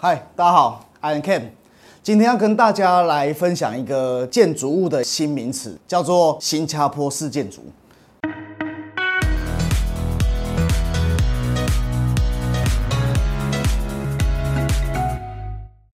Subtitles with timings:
[0.00, 1.42] 嗨，大家好，I am Ken。
[2.04, 7.62] 今天要跟大家来分享一个建筑物的新名词，叫做新加坡式建筑。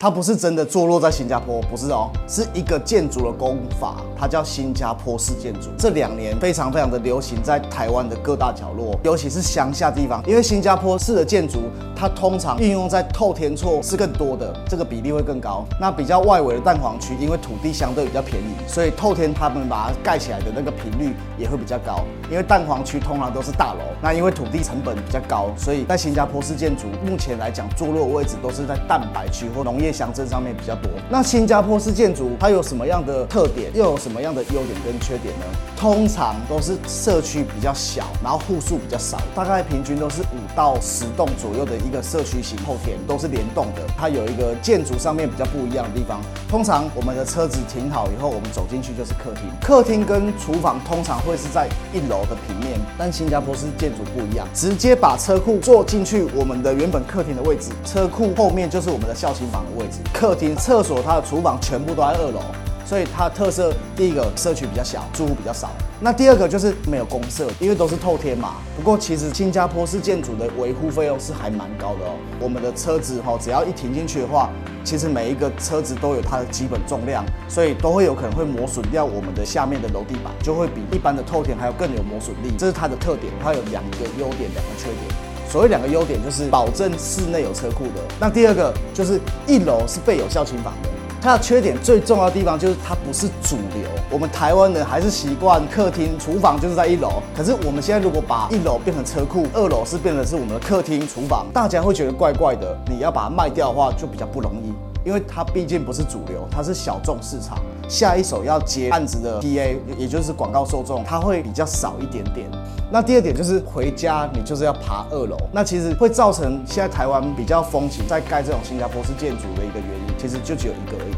[0.04, 5.70] 它不是真的坐落在新加坡，不是哦，是一个建筑的工法，它叫新加坡式建筑。
[5.78, 15.64] 这两年非常非常的流行在台湾的各大角落，尤其是乡下地方，因为新加坡式的建筑，它通常运用在透天厝是更多的，这个比例会更高。
[15.80, 22.04] 那比较外围的蛋黄区，因为土地相对比较便宜，所以透天他们把它盖起来的那个频率也会比较高。
[22.30, 29.93] 因为蛋黄区通常都是大楼，那因为土地成本比较高，所以在新加坡式建筑目前来讲，坐落位置都是在蛋白区或农业。
[29.94, 30.90] 乡镇上面比较多。
[31.08, 35.46] 那新加坡式建筑它有什么样的特点，又有什么样的优点跟缺点呢？
[35.76, 43.82] 通常都是社区比较小，然后户数比较少，大概平均都是五到十栋左右的一个社区型后田，都是联动的。
[43.96, 46.20] 它有一个建筑上面比较不一样的地方。
[46.48, 59.83] 通常我们的车子停好以后，我们走进去就是客厅，客厅跟厨房通常会是在一楼的平面，但新加坡式建筑不一样，直接把车库坐进去我们的原本客厅的位置，车库后面就是我们的孝心房的位。
[60.12, 62.40] 客厅、厕所、它的厨房全部都在二楼，
[62.84, 65.70] 所以它的特色第一个社区比较小，住户比较少。
[66.00, 68.56] 那第二个就是没有公社，因为都是透天嘛。
[68.76, 72.18] 不过其实新加坡式建筑的维护费用是还蛮高的哦。
[72.40, 74.50] 我们的车子哈，只要一停进去的话，
[74.84, 82.52] 其实每一个车子都有它的基本重量，所以都会有可能会磨损掉我们的下面的楼地板，就会比一般的透天还要更有磨损力。
[82.58, 85.33] 这是它的特点，它有两个优点，两个缺点。
[85.48, 88.02] 所谓两个优点，就是保证室内有车库的。
[88.18, 90.88] 那第二个就是一楼是备有孝亲房的。
[91.22, 93.88] 它的缺点最重要的地方就是它不是主流。
[94.10, 97.22] 我们台湾人还是习惯客厅、厨房就是在一楼。
[97.34, 102.76] 可是我们现在如果把一楼变成车库，二楼是变成是我们的客厅、厨房，大家会觉得怪怪的。
[102.90, 104.93] 你要把它卖掉的话，就比较不容易。
[105.04, 112.46] 因为它毕竟不是主流，它是小众市场，下一手要接案子的 TA，也就是广告受众，它会比较少一点点。
[112.90, 121.14] 那第二点就是回家你就是要爬二楼，那其实会造成现在台湾比较风行在盖这种新加坡式建筑的一个原因，其实就只有一个而已。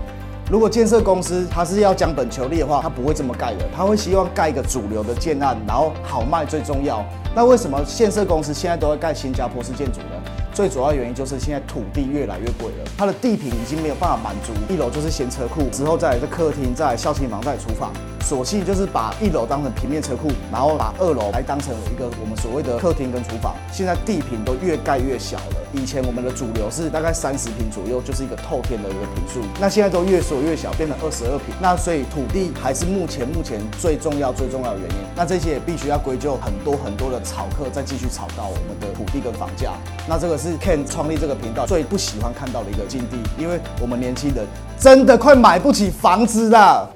[0.51, 7.05] 如果建设公司它是要将本求利的话，它不会这么盖的，它会希望盖一个主流的建案，然后好卖最重要。
[7.35, 10.16] 那为什么建设公司现在都会盖新加坡式建筑呢？
[10.57, 17.93] 最主要原因就是现在土地越来越贵了，它的地坪已经没有办法满足一楼就是先车库，之后再来是客厅，再来孝心房，再来厨房。
[18.27, 23.55] 索性就是把一楼当成平面车库，然后把二楼来当成一个我们所谓的客厅跟厨房。
[23.71, 25.57] 现在地坪都越盖越小了。
[25.73, 29.47] 以前我们的主流是大概三十平左右，就是一个透天的一个平数。
[29.61, 31.55] 那现在都越缩越小，变成二十二平。
[31.63, 34.97] 那所以土地还是目前目前最重要最重要的原因。
[35.15, 39.75] 那这些也必须要归咎很多很多的炒客再继续炒到我们的土地跟房价。
[40.09, 44.45] 那这个是 Ken 创立这个频道最不喜欢看到的一个境地，因为我们年轻人
[44.77, 46.96] 真的快买不起房子了。